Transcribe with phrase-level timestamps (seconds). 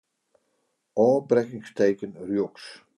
[1.05, 2.69] Ofbrekkingsteken rjochts.